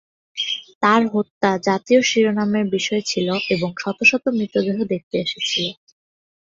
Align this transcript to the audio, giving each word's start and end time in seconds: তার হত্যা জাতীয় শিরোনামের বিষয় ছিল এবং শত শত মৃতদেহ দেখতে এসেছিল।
তার 0.83 1.01
হত্যা 1.13 1.49
জাতীয় 1.67 2.01
শিরোনামের 2.01 2.65
বিষয় 2.69 3.03
ছিল 3.05 3.27
এবং 3.49 3.69
শত 3.81 3.99
শত 4.09 4.25
মৃতদেহ 4.37 4.77
দেখতে 4.91 5.15
এসেছিল। 5.19 5.67